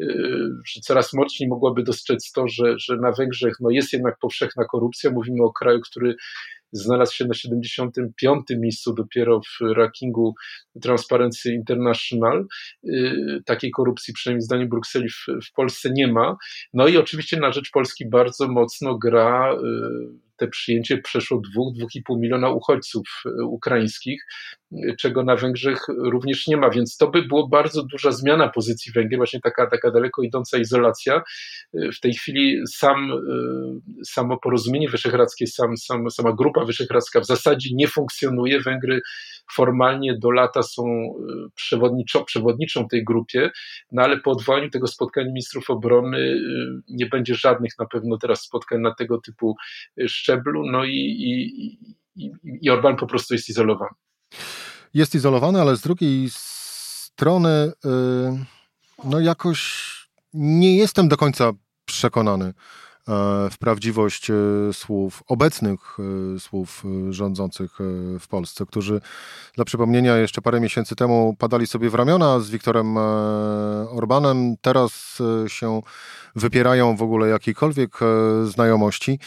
y, 0.02 0.06
że 0.68 0.82
coraz 0.82 1.14
mocniej 1.14 1.50
mogłaby 1.50 1.84
dostrzec 1.84 2.32
to, 2.32 2.48
że, 2.48 2.74
że 2.80 2.98
na 2.98 3.12
Węgrzech 3.12 3.54
no 3.60 3.70
jest 3.70 3.94
jednak 3.94 4.16
powszechna 4.22 4.66
korupcja. 4.66 5.12
Mówimy 5.12 5.44
o 5.44 5.54
kraju, 5.54 5.80
który 5.92 6.16
znalazł 6.72 7.16
się 7.16 7.26
na 7.26 7.34
75. 7.34 8.44
miejscu 8.50 8.94
dopiero 8.94 9.40
w 9.40 9.76
rankingu 9.76 10.36
Transparency 10.82 11.54
International. 11.54 12.46
Takiej 13.46 13.72
korupcji, 13.72 14.14
przynajmniej 14.14 14.42
zdaniem 14.42 14.70
Brukseli, 14.70 15.10
w, 15.10 15.26
w 15.48 15.54
Polsce 15.54 15.90
nie 15.94 16.08
ma. 16.08 16.36
No 16.74 16.88
i 16.88 16.98
oczywiście 16.98 17.40
na 17.40 17.52
rzecz 17.52 17.72
Polski 17.72 18.10
bardzo 18.10 18.48
mocno 18.48 18.98
gra 18.98 19.58
te 20.38 20.48
przyjęcie 20.48 20.98
przeszło 20.98 21.42
2-2,5 21.58 22.20
miliona 22.20 22.50
uchodźców 22.50 23.08
e, 23.26 23.44
ukraińskich, 23.44 24.26
e, 24.72 24.96
czego 24.96 25.24
na 25.24 25.36
Węgrzech 25.36 25.80
również 25.88 26.48
nie 26.48 26.58
ma, 26.58 26.70
więc 26.70 26.98
to 26.98 27.08
by 27.08 27.22
było 27.22 27.48
bardzo 27.48 27.84
duża 27.84 28.12
zmiana 28.12 28.50
pozycji 28.50 28.92
Węgier, 28.92 29.18
właśnie 29.18 29.40
taka, 29.40 29.68
taka 29.68 29.92
daleko 29.92 30.22
idąca 30.22 30.58
izolacja. 30.58 31.16
E, 31.74 31.92
w 31.92 32.00
tej 32.00 32.14
chwili 32.14 32.62
sam, 32.68 33.12
samo 34.06 34.38
porozumienie 34.38 34.90
wyszehradzkie, 34.90 35.48
sam, 35.48 35.78
sam, 35.78 36.12
sama 36.12 36.34
grupa 36.34 36.66
wyszehradzka 36.66 37.20
w 37.20 37.26
zasadzie 37.26 37.70
nie 37.74 37.88
funkcjonuje. 37.88 38.62
Węgry 38.62 39.02
formalnie 39.56 40.18
do 40.18 40.32
lata 40.32 40.64
są 40.64 40.84
przewodniczą, 41.56 42.26
przewodniczą 42.26 42.88
tej 42.88 43.04
grupie, 43.04 43.50
no 43.92 44.02
ale 44.02 44.20
po 44.20 44.32
odwołaniu 44.32 44.70
tego 44.70 44.88
spotkania 44.88 45.28
ministrów 45.28 45.70
obrony 45.70 46.42
nie 46.90 47.06
będzie 47.06 47.36
żadnych 47.36 47.72
na 47.80 47.86
pewno 47.86 48.18
teraz 48.18 48.42
spotkań 48.42 48.82
na 48.82 48.96
tego 48.96 49.22
typu 49.22 49.56
szczeblu, 50.28 50.72
no 50.72 50.86
i, 50.86 50.96
i, 50.96 51.32
i, 52.16 52.32
i 52.62 52.70
Orban 52.70 52.96
po 52.96 53.08
prostu 53.08 53.34
jest 53.34 53.50
izolowany. 53.50 53.92
Jest 54.94 55.16
izolowany, 55.16 55.62
ale 55.62 55.76
z 55.76 55.82
drugiej 55.82 56.28
strony 56.30 57.72
yy, 57.86 57.92
no 59.04 59.20
jakoś 59.20 59.88
nie 60.34 60.78
jestem 60.78 61.08
do 61.08 61.18
końca 61.18 61.52
przekonany, 61.86 62.54
w 63.52 63.58
prawdziwość 63.60 64.30
e, 64.30 64.34
słów, 64.74 65.24
obecnych 65.28 65.98
e, 66.36 66.40
słów 66.40 66.84
rządzących 67.10 67.78
w 68.20 68.28
Polsce, 68.28 68.66
którzy 68.66 69.02
dla 69.56 69.66
przypomnienia 69.66 70.18
jeszcze 70.18 70.42
parę 70.42 70.60
miesięcy 70.60 70.96
temu 70.96 71.36
padali 71.40 71.68
sobie 71.68 71.90
w 71.90 71.96
ramiona 71.96 72.40
z 72.40 72.50
Wiktorem 72.50 72.98
Orbanem, 73.90 74.56
teraz 74.62 75.18
się 75.48 75.82
wypierają 76.36 76.96
w 76.96 77.02
ogóle 77.02 77.28
jakiejkolwiek 77.28 78.00
znajomości 78.46 79.20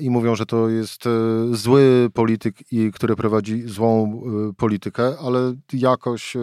i 0.00 0.10
mówią, 0.10 0.34
że 0.34 0.46
to 0.46 0.68
jest 0.68 1.04
zły 1.52 2.10
polityk, 2.14 2.56
który 2.94 3.16
prowadzi 3.16 3.62
złą 3.68 4.22
politykę, 4.56 5.14
ale 5.26 5.54
jakoś, 5.72 6.36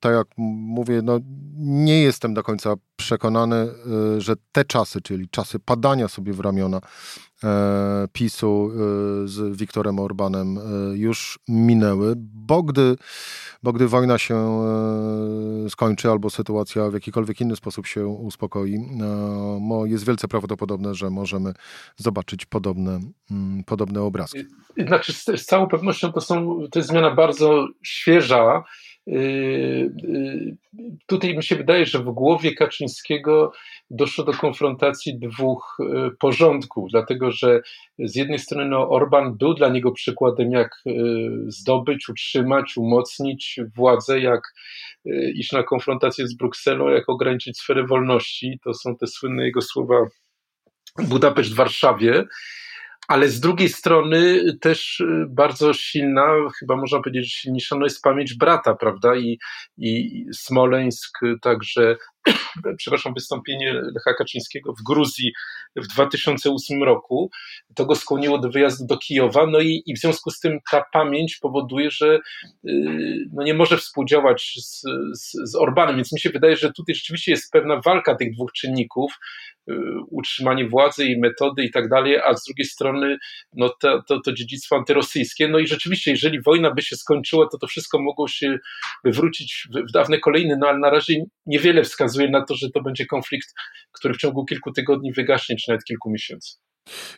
tak 0.00 0.12
jak 0.12 0.26
mówię, 0.36 1.00
no, 1.02 1.18
nie 1.58 2.02
jestem 2.02 2.34
do 2.34 2.42
końca 2.42 2.74
przekonany, 2.96 3.68
że 4.18 4.34
te 4.52 4.64
czasy, 4.64 5.00
czyli 5.00 5.28
czasy 5.30 5.58
padania 5.58 6.08
sobie 6.08 6.32
w 6.32 6.40
ramiona 6.40 6.80
e, 7.44 8.08
PiSu 8.12 8.70
e, 8.72 8.78
z 9.28 9.56
Wiktorem 9.56 9.98
Orbanem 9.98 10.58
e, 10.58 10.60
już 10.96 11.38
minęły, 11.48 12.14
bo 12.16 12.62
gdy, 12.62 12.96
bo 13.62 13.72
gdy 13.72 13.88
wojna 13.88 14.18
się 14.18 14.60
skończy 15.68 16.10
albo 16.10 16.30
sytuacja 16.30 16.90
w 16.90 16.94
jakikolwiek 16.94 17.40
inny 17.40 17.56
sposób 17.56 17.86
się 17.86 18.06
uspokoi, 18.06 18.78
jest 19.84 20.06
wielce 20.06 20.28
prawdopodobne, 20.28 20.94
że 20.94 21.10
możemy 21.10 21.52
zobaczyć 21.96 22.46
podobne, 22.46 23.00
mm, 23.30 23.64
podobne 23.64 24.02
obrazki. 24.02 24.44
Znaczy, 24.86 25.12
z, 25.12 25.24
z 25.24 25.44
całą 25.44 25.68
pewnością 25.68 26.12
to, 26.12 26.20
są, 26.20 26.60
to 26.70 26.78
jest 26.78 26.88
zmiana 26.88 27.10
bardzo 27.10 27.68
świeża, 27.82 28.64
tutaj 31.06 31.36
mi 31.36 31.42
się 31.42 31.56
wydaje, 31.56 31.86
że 31.86 31.98
w 31.98 32.10
głowie 32.10 32.54
Kaczyńskiego 32.54 33.52
doszło 33.90 34.24
do 34.24 34.32
konfrontacji 34.32 35.18
dwóch 35.18 35.76
yy, 35.78 36.10
porządków, 36.18 36.90
dlatego 36.90 37.30
że 37.30 37.60
z 37.98 38.16
jednej 38.16 38.38
strony 38.38 38.68
no, 38.68 38.90
Orban 38.90 39.36
był 39.36 39.54
dla 39.54 39.68
niego 39.68 39.92
przykładem, 39.92 40.50
jak 40.50 40.70
zdobyć, 41.46 42.08
utrzymać, 42.08 42.76
umocnić 42.76 43.60
władzę, 43.76 44.20
jak 44.20 44.40
iść 45.34 45.52
na 45.52 45.62
konfrontację 45.62 46.26
z 46.26 46.36
Brukselą, 46.36 46.88
jak 46.88 47.08
ograniczyć 47.08 47.58
sferę 47.58 47.86
wolności. 47.86 48.58
To 48.64 48.74
są 48.74 48.96
te 48.96 49.06
słynne 49.06 49.44
jego 49.44 49.62
słowa 49.62 49.94
Budapeszt 50.98 51.52
w 51.52 51.56
Warszawie 51.56 52.24
ale 53.10 53.28
z 53.28 53.40
drugiej 53.40 53.68
strony 53.68 54.42
też 54.60 55.00
y, 55.00 55.26
bardzo 55.28 55.72
silna, 55.72 56.26
chyba 56.58 56.76
można 56.76 57.00
powiedzieć, 57.00 57.24
że 57.24 57.40
silniejsza 57.40 57.76
no 57.76 57.84
jest 57.84 58.02
pamięć 58.02 58.34
brata, 58.34 58.74
prawda? 58.74 59.16
I, 59.16 59.38
i 59.78 60.24
Smoleńsk, 60.32 61.18
także, 61.42 61.96
przepraszam, 62.76 63.14
wystąpienie 63.14 63.72
Lecha 63.72 64.14
Kaczyńskiego 64.18 64.72
w 64.72 64.82
Gruzji 64.82 65.32
w 65.76 65.86
2008 65.86 66.82
roku, 66.82 67.30
to 67.74 67.86
go 67.86 67.94
skłoniło 67.94 68.38
do 68.38 68.50
wyjazdu 68.50 68.86
do 68.86 68.98
Kijowa, 68.98 69.46
no 69.46 69.60
i, 69.60 69.82
i 69.86 69.94
w 69.94 69.98
związku 69.98 70.30
z 70.30 70.40
tym 70.40 70.58
ta 70.70 70.84
pamięć 70.92 71.36
powoduje, 71.36 71.90
że 71.90 72.18
y, 72.68 73.28
no 73.32 73.42
nie 73.42 73.54
może 73.54 73.76
współdziałać 73.76 74.54
z, 74.56 74.82
z, 75.14 75.50
z 75.50 75.56
Orbanem, 75.56 75.96
więc 75.96 76.12
mi 76.12 76.20
się 76.20 76.30
wydaje, 76.30 76.56
że 76.56 76.72
tutaj 76.72 76.94
rzeczywiście 76.94 77.30
jest 77.32 77.52
pewna 77.52 77.80
walka 77.84 78.14
tych 78.14 78.34
dwóch 78.34 78.52
czynników, 78.52 79.12
Y, 79.70 79.74
utrzymanie 80.10 80.68
władzy 80.68 81.04
i 81.04 81.20
metody 81.20 81.64
i 81.64 81.70
tak 81.70 81.88
dalej, 81.88 82.18
a 82.24 82.34
z 82.34 82.44
drugiej 82.44 82.64
strony 82.64 83.18
no 83.52 83.68
to, 83.80 84.02
to, 84.02 84.20
to 84.20 84.32
dziedzictwo 84.32 84.76
antyrosyjskie. 84.76 85.48
No 85.48 85.58
i 85.58 85.66
rzeczywiście, 85.66 86.10
jeżeli 86.10 86.42
wojna 86.42 86.74
by 86.74 86.82
się 86.82 86.96
skończyła, 86.96 87.48
to 87.48 87.58
to 87.58 87.66
wszystko 87.66 88.02
mogło 88.02 88.28
się 88.28 88.58
wywrócić 89.04 89.68
w, 89.74 89.88
w 89.88 89.92
dawne 89.92 90.18
kolejny, 90.18 90.56
no 90.60 90.68
ale 90.68 90.78
na 90.78 90.90
razie 90.90 91.24
niewiele 91.46 91.82
wskazuje 91.82 92.09
na 92.18 92.44
to, 92.44 92.54
że 92.54 92.70
to 92.70 92.82
będzie 92.82 93.06
konflikt, 93.06 93.48
który 93.92 94.14
w 94.14 94.16
ciągu 94.16 94.44
kilku 94.44 94.72
tygodni 94.72 95.12
wygaśnie, 95.12 95.56
czy 95.56 95.70
nawet 95.70 95.84
kilku 95.84 96.10
miesięcy. 96.10 96.56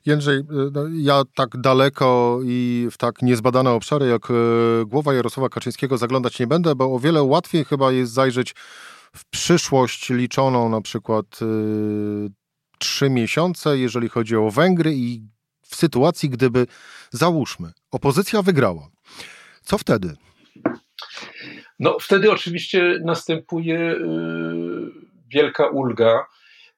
Jędrzej, 0.07 0.39
y, 0.39 0.45
no, 0.73 0.85
ja 0.93 1.23
tak 1.35 1.61
daleko 1.61 2.41
i 2.45 2.89
w 2.91 2.99
tak 2.99 3.23
niezbadane 3.23 3.71
obszary 3.71 4.07
jak 4.07 4.31
y, 4.31 4.35
głowa 4.87 5.15
Jarosława 5.15 5.49
Kaczyńskiego 5.49 5.99
zaglądać 5.99 6.39
nie 6.39 6.47
będę, 6.47 6.75
bo 6.75 6.95
o 6.95 6.99
wiele 6.99 7.23
łatwiej 7.23 7.65
chyba 7.65 7.93
jest 7.93 8.13
zajrzeć 8.13 8.55
w 9.17 9.25
przyszłość 9.31 10.11
liczoną 10.11 10.69
na 10.69 10.81
przykład 10.81 11.27
trzy 12.79 13.11
miesiące, 13.11 13.79
jeżeli 13.79 14.09
chodzi 14.09 14.37
o 14.37 14.51
Węgry 14.51 14.95
i 14.95 15.23
w 15.63 15.77
sytuacji, 15.77 16.31
gdyby, 16.31 16.67
załóżmy, 17.11 17.73
opozycja 17.91 18.43
wygrała. 18.43 18.89
Co 19.63 19.79
wtedy? 19.79 20.17
No, 21.83 21.97
wtedy 22.01 22.31
oczywiście 22.31 22.99
następuje 23.05 23.79
y, 23.79 23.99
wielka 25.29 25.67
ulga, 25.67 26.27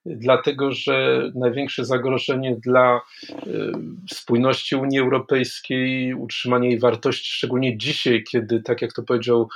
dlatego 0.06 0.72
że 0.72 1.22
największe 1.34 1.84
zagrożenie 1.84 2.56
dla 2.56 3.00
y, 3.22 3.72
spójności 4.10 4.76
Unii 4.76 4.98
Europejskiej, 4.98 6.14
utrzymania 6.14 6.68
jej 6.68 6.78
wartości, 6.78 7.32
szczególnie 7.32 7.78
dzisiaj, 7.78 8.24
kiedy, 8.30 8.62
tak 8.62 8.82
jak 8.82 8.92
to 8.92 9.02
powiedział 9.02 9.48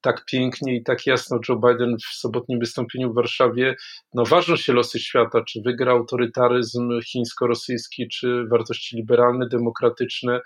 tak 0.00 0.24
pięknie 0.24 0.76
i 0.76 0.82
tak 0.82 1.06
jasno 1.06 1.40
Joe 1.48 1.56
Biden 1.56 1.96
w 1.98 2.14
sobotnim 2.14 2.58
wystąpieniu 2.58 3.12
w 3.12 3.14
Warszawie, 3.14 3.76
no 4.14 4.24
ważą 4.24 4.56
się 4.56 4.72
losy 4.72 4.98
świata, 4.98 5.44
czy 5.44 5.60
wygra 5.64 5.92
autorytaryzm 5.92 7.00
chińsko-rosyjski, 7.02 8.08
czy 8.08 8.44
wartości 8.50 8.96
liberalne, 8.96 9.48
demokratyczne, 9.48 10.40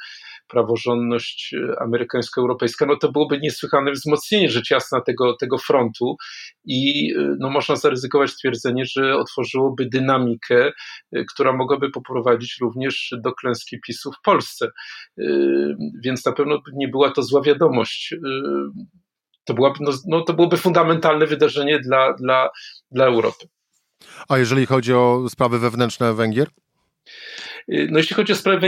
praworządność 0.48 1.54
amerykańsko-europejska, 1.80 2.86
no 2.86 2.96
to 2.96 3.12
byłoby 3.12 3.38
niesłychane 3.38 3.92
wzmocnienie 3.92 4.50
rzecz 4.50 4.70
jasna 4.70 5.00
tego, 5.00 5.36
tego 5.36 5.58
frontu 5.58 6.16
i 6.64 7.12
no 7.38 7.50
można 7.50 7.76
zaryzykować 7.76 8.30
stwierdzenie, 8.30 8.84
że 8.84 9.16
otworzyłoby 9.16 9.86
dynamikę, 9.86 10.72
która 11.32 11.52
mogłaby 11.52 11.90
poprowadzić 11.90 12.56
również 12.60 13.14
do 13.22 13.32
klęski 13.32 13.80
PiSu 13.86 14.12
w 14.12 14.22
Polsce. 14.24 14.68
Więc 16.04 16.26
na 16.26 16.32
pewno 16.32 16.60
nie 16.72 16.88
była 16.88 17.10
to 17.10 17.22
zła 17.22 17.42
wiadomość 17.42 18.14
to, 19.44 19.54
byłaby, 19.54 19.78
no, 19.80 19.92
no, 20.06 20.20
to 20.20 20.32
byłoby 20.34 20.56
fundamentalne 20.56 21.26
wydarzenie 21.26 21.80
dla, 21.80 22.12
dla, 22.12 22.50
dla 22.90 23.06
Europy. 23.06 23.48
A 24.28 24.38
jeżeli 24.38 24.66
chodzi 24.66 24.94
o 24.94 25.24
sprawy 25.28 25.58
wewnętrzne 25.58 26.14
Węgier? 26.14 26.48
Y, 27.72 27.88
no 27.90 27.98
jeśli 27.98 28.16
chodzi 28.16 28.32
o 28.32 28.36
sprawę 28.36 28.58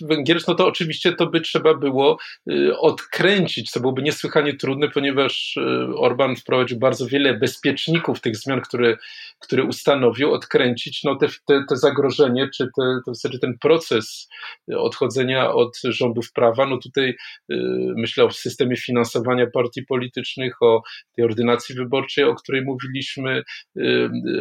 węgierską, 0.00 0.52
no 0.52 0.54
to 0.54 0.66
oczywiście 0.66 1.12
to 1.12 1.26
by 1.26 1.40
trzeba 1.40 1.74
było 1.74 2.18
y, 2.50 2.78
odkręcić, 2.78 3.70
co 3.70 3.80
byłoby 3.80 4.02
niesłychanie 4.02 4.56
trudne, 4.56 4.88
ponieważ 4.88 5.56
y, 5.56 5.96
Orban 5.96 6.36
wprowadził 6.36 6.78
bardzo 6.78 7.06
wiele 7.06 7.34
bezpieczników 7.34 8.20
tych 8.20 8.36
zmian, 8.36 8.60
które, 8.60 8.96
które 9.38 9.64
ustanowił, 9.64 10.32
odkręcić 10.32 11.04
no 11.04 11.16
te, 11.16 11.26
te, 11.46 11.64
te 11.68 11.76
zagrożenie, 11.76 12.48
czy 12.54 12.64
te, 12.64 12.82
to 13.04 13.12
w 13.12 13.14
zasadzie 13.14 13.38
ten 13.38 13.58
proces 13.58 14.28
odchodzenia 14.76 15.52
od 15.52 15.78
rządów 15.84 16.32
prawa. 16.32 16.66
No 16.66 16.78
tutaj 16.78 17.16
myślę 17.96 18.24
o 18.24 18.30
systemie 18.30 18.76
finansowania 18.76 19.46
partii 19.46 19.82
politycznych, 19.82 20.62
o 20.62 20.82
tej 21.16 21.24
ordynacji 21.24 21.74
wyborczej, 21.74 22.24
o 22.24 22.34
której 22.34 22.62
mówiliśmy, 22.62 23.42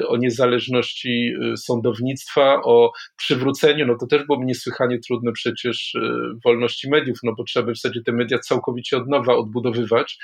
o 0.07 0.17
niezależności 0.17 1.33
sądownictwa, 1.57 2.61
o 2.63 2.91
przywróceniu, 3.17 3.85
no 3.85 3.97
to 3.97 4.04
to 4.07 4.17
też 4.17 4.25
byłoby 4.27 4.45
niesłychanie 4.45 4.99
trudne 4.99 5.31
przecież 5.31 5.95
e, 5.95 5.99
wolności 6.45 6.89
mediów, 6.89 7.19
no 7.23 7.33
bo 7.37 7.43
trzeba 7.43 7.65
by 7.65 7.73
w 7.73 7.77
zasadzie 7.77 8.01
te 8.01 8.11
media 8.11 8.39
całkowicie 8.39 8.97
od 8.97 9.09
nowa 9.09 9.35
odbudowywać. 9.35 10.17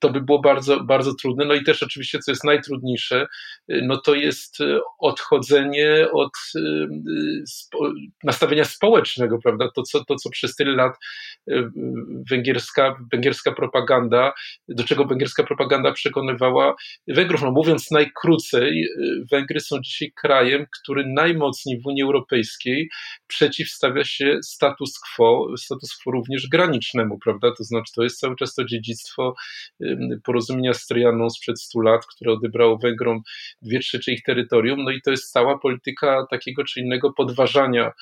To 0.00 0.10
by 0.10 0.20
było 0.20 0.40
bardzo, 0.40 0.84
bardzo 0.84 1.14
trudne. 1.14 1.44
No 1.44 1.54
i 1.54 1.64
też 1.64 1.82
oczywiście, 1.82 2.18
co 2.18 2.30
jest 2.30 2.44
najtrudniejsze, 2.44 3.26
no 3.68 3.96
to 3.96 4.14
jest 4.14 4.58
odchodzenie 4.98 6.06
od 6.12 6.32
nastawienia 8.24 8.64
społecznego, 8.64 9.38
prawda? 9.42 9.68
To, 9.74 9.82
co, 9.82 10.04
to, 10.04 10.14
co 10.16 10.30
przez 10.30 10.56
tyle 10.56 10.72
lat 10.72 10.92
węgierska, 12.30 12.96
węgierska 13.12 13.52
propaganda, 13.52 14.32
do 14.68 14.84
czego 14.84 15.04
węgierska 15.04 15.44
propaganda 15.44 15.92
przekonywała 15.92 16.74
Węgrów. 17.08 17.42
No 17.42 17.50
mówiąc 17.50 17.90
najkrócej, 17.90 18.88
Węgry 19.32 19.60
są 19.60 19.80
dzisiaj 19.80 20.12
krajem, 20.12 20.66
który 20.80 21.04
najmocniej 21.06 21.80
w 21.80 21.86
Unii 21.86 22.02
Europejskiej 22.02 22.88
przeciwstawia 23.26 24.04
się 24.04 24.38
status 24.42 25.00
quo, 25.00 25.48
status 25.56 25.96
quo 26.02 26.12
również 26.12 26.48
granicznemu, 26.48 27.18
prawda? 27.24 27.52
To 27.58 27.64
znaczy, 27.64 27.92
to 27.94 28.02
jest 28.02 28.20
cały 28.20 28.36
czas 28.36 28.54
to 28.54 28.64
dziedzictwo 28.64 29.34
porozumienia 30.24 30.74
z 30.74 30.86
Trianą 30.86 31.30
sprzed 31.30 31.60
100 31.60 31.80
lat, 31.80 32.06
które 32.06 32.32
odebrało 32.32 32.78
Węgrom 32.78 33.20
dwie 33.62 33.80
trzecie 33.80 34.12
ich 34.12 34.22
terytorium, 34.22 34.84
no 34.84 34.90
i 34.90 35.00
to 35.02 35.10
jest 35.10 35.32
cała 35.32 35.58
polityka 35.58 36.26
takiego 36.30 36.64
czy 36.64 36.80
innego 36.80 37.12
podważania 37.12 37.92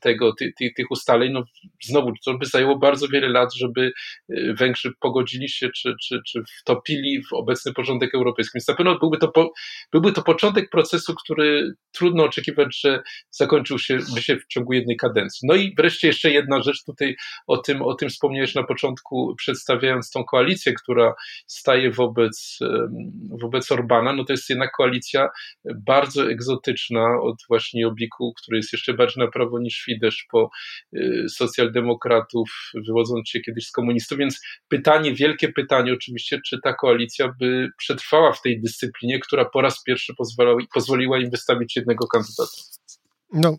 tego, 0.00 0.32
ty, 0.32 0.52
ty, 0.58 0.72
tych 0.76 0.90
ustaleń. 0.90 1.32
No 1.32 1.44
znowu, 1.82 2.12
to 2.24 2.34
by 2.34 2.46
zajęło 2.46 2.78
bardzo 2.78 3.08
wiele 3.08 3.28
lat, 3.28 3.54
żeby 3.54 3.92
y, 4.30 4.54
Węgrzy 4.58 4.92
pogodzili 5.00 5.48
się, 5.48 5.70
czy, 5.70 5.94
czy, 6.02 6.20
czy 6.26 6.42
wtopili 6.60 7.22
w 7.22 7.32
obecny 7.32 7.72
porządek 7.72 8.14
europejski. 8.14 8.52
Więc 8.54 8.68
na 8.68 8.74
pewno 8.74 8.98
byłby 8.98 9.18
to, 9.18 9.28
po, 9.28 9.52
byłby 9.92 10.12
to 10.12 10.22
początek 10.22 10.70
procesu, 10.70 11.14
który 11.14 11.74
trudno 11.92 12.24
oczekiwać, 12.24 12.80
że 12.80 13.02
zakończył 13.30 13.78
się, 13.78 13.98
by 14.14 14.22
się 14.22 14.36
w 14.36 14.46
ciągu 14.46 14.72
jednej 14.72 14.96
kadencji. 14.96 15.48
No 15.48 15.54
i 15.54 15.74
wreszcie 15.76 16.08
jeszcze 16.08 16.30
jedna 16.30 16.62
rzecz 16.62 16.84
tutaj 16.84 17.16
o 17.46 17.56
tym, 17.56 17.82
o 17.82 17.94
tym 17.94 18.08
wspomniałeś 18.08 18.54
na 18.54 18.62
początku, 18.62 19.34
przedstawiając 19.38 20.10
tą 20.10 20.24
koalicję, 20.24 20.65
która 20.72 21.14
staje 21.46 21.90
wobec, 21.90 22.58
wobec 23.40 23.72
Orbana, 23.72 24.12
no 24.12 24.24
to 24.24 24.32
jest 24.32 24.50
jednak 24.50 24.70
koalicja 24.76 25.28
bardzo 25.74 26.30
egzotyczna 26.30 27.20
od 27.22 27.36
właśnie 27.48 27.88
Obiku, 27.88 28.34
który 28.42 28.56
jest 28.56 28.72
jeszcze 28.72 28.94
bardziej 28.94 29.24
na 29.24 29.30
prawo 29.30 29.58
niż 29.58 29.82
Fidesz 29.84 30.26
po 30.30 30.50
y, 30.94 31.24
socjaldemokratów, 31.28 32.50
wywodząc 32.86 33.28
się 33.28 33.40
kiedyś 33.40 33.66
z 33.66 33.72
komunistów, 33.72 34.18
więc 34.18 34.40
pytanie, 34.68 35.14
wielkie 35.14 35.48
pytanie 35.52 35.92
oczywiście, 35.92 36.40
czy 36.46 36.58
ta 36.64 36.74
koalicja 36.74 37.34
by 37.40 37.68
przetrwała 37.78 38.32
w 38.32 38.42
tej 38.42 38.60
dyscyplinie, 38.60 39.20
która 39.20 39.44
po 39.44 39.60
raz 39.60 39.82
pierwszy 39.82 40.14
pozwalała, 40.14 40.58
pozwoliła 40.74 41.18
im 41.18 41.30
wystawić 41.30 41.76
jednego 41.76 42.06
kandydata. 42.06 42.52
No, 43.32 43.56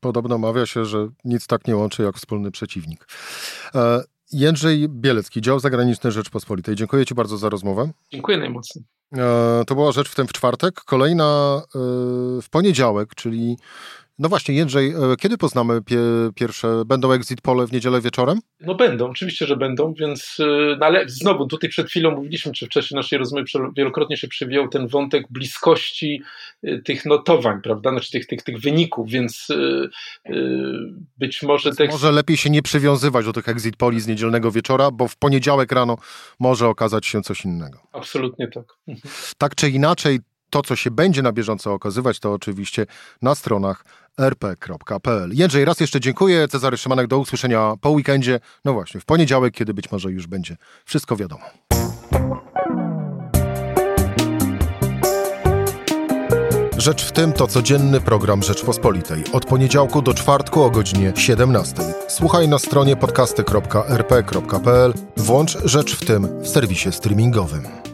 podobno 0.00 0.38
mawia 0.38 0.66
się, 0.66 0.84
że 0.84 1.08
nic 1.24 1.46
tak 1.46 1.66
nie 1.66 1.76
łączy 1.76 2.02
jak 2.02 2.16
wspólny 2.16 2.50
przeciwnik. 2.50 3.06
Jędrzej 4.32 4.88
Bielecki, 4.88 5.40
dział 5.40 5.60
zagraniczny 5.60 6.12
Rzeczpospolitej. 6.12 6.74
Dziękuję 6.74 7.06
Ci 7.06 7.14
bardzo 7.14 7.38
za 7.38 7.48
rozmowę. 7.48 7.90
Dziękuję 8.12 8.38
najmocniej. 8.38 8.84
E, 9.16 9.62
to 9.66 9.74
była 9.74 9.92
rzecz 9.92 10.08
w 10.08 10.14
tym 10.14 10.26
w 10.26 10.32
czwartek. 10.32 10.74
Kolejna 10.74 11.62
e, 11.62 11.78
w 12.42 12.46
poniedziałek, 12.50 13.14
czyli 13.14 13.56
no 14.18 14.28
właśnie, 14.28 14.54
Jędrzej, 14.54 14.90
e, 14.90 15.16
kiedy 15.18 15.38
poznamy 15.38 15.82
pie, 15.82 15.98
pierwsze, 16.34 16.82
będą 16.86 17.12
exit 17.12 17.40
pole 17.40 17.66
w 17.66 17.72
niedzielę 17.72 18.00
wieczorem? 18.00 18.38
No 18.60 18.74
będą, 18.74 19.10
oczywiście, 19.10 19.46
że 19.46 19.56
będą, 19.56 19.94
więc, 19.94 20.36
e, 20.40 20.76
no 20.80 20.86
ale 20.86 21.08
znowu 21.08 21.46
tutaj 21.46 21.70
przed 21.70 21.88
chwilą 21.88 22.10
mówiliśmy, 22.10 22.52
czy 22.52 22.66
w 22.66 22.68
czasie 22.68 22.96
naszej 22.96 23.18
rozmowy 23.18 23.44
wielokrotnie 23.76 24.16
się 24.16 24.28
przewijał 24.28 24.68
ten 24.68 24.88
wątek 24.88 25.26
bliskości 25.30 26.22
e, 26.62 26.78
tych 26.78 27.04
notowań, 27.04 27.60
prawda, 27.62 27.90
znaczy 27.90 28.10
tych, 28.10 28.26
tych, 28.26 28.42
tych 28.42 28.60
wyników, 28.60 29.10
więc 29.10 29.48
być 31.18 31.42
może... 31.42 31.70
Więc 31.78 31.92
Może 31.92 32.12
lepiej 32.12 32.36
się 32.36 32.50
nie 32.50 32.62
przywiązywać 32.62 33.26
do 33.26 33.32
tych 33.32 33.48
exit 33.48 33.76
poli 33.76 34.00
z 34.00 34.06
niedzielnego 34.06 34.50
wieczora, 34.50 34.90
bo 34.90 35.08
w 35.08 35.16
poniedziałek 35.16 35.72
rano 35.72 35.96
może 36.40 36.68
okazać 36.68 37.06
się 37.06 37.22
coś 37.22 37.44
innego. 37.44 37.78
Absolutnie 37.92 38.48
tak. 38.48 38.64
Tak 39.38 39.54
czy 39.54 39.70
inaczej, 39.70 40.20
to, 40.50 40.62
co 40.62 40.76
się 40.76 40.90
będzie 40.90 41.22
na 41.22 41.32
bieżąco 41.32 41.72
okazywać, 41.72 42.20
to 42.20 42.32
oczywiście 42.32 42.86
na 43.22 43.34
stronach 43.34 43.84
rp.pl. 44.20 45.30
Jędrzej, 45.32 45.64
raz 45.64 45.80
jeszcze 45.80 46.00
dziękuję. 46.00 46.48
Cezary 46.48 46.76
Szymanek, 46.76 47.06
do 47.06 47.18
usłyszenia 47.18 47.74
po 47.80 47.90
weekendzie. 47.90 48.40
No 48.64 48.72
właśnie, 48.72 49.00
w 49.00 49.04
poniedziałek, 49.04 49.54
kiedy 49.54 49.74
być 49.74 49.92
może 49.92 50.12
już 50.12 50.26
będzie 50.26 50.56
wszystko 50.84 51.16
wiadomo. 51.16 51.44
Rzecz 56.78 57.04
w 57.04 57.12
tym 57.12 57.32
to 57.32 57.46
codzienny 57.46 58.00
program 58.00 58.42
Rzeczpospolitej. 58.42 59.24
Od 59.32 59.46
poniedziałku 59.46 60.02
do 60.02 60.14
czwartku 60.14 60.62
o 60.62 60.70
godzinie 60.70 61.12
17. 61.16 61.74
Słuchaj 62.08 62.48
na 62.48 62.58
stronie 62.58 62.96
podcasty.rp.pl. 62.96 64.92
Włącz 65.16 65.58
Rzecz 65.64 65.96
w 65.96 66.04
tym 66.04 66.42
w 66.42 66.48
serwisie 66.48 66.92
streamingowym. 66.92 67.85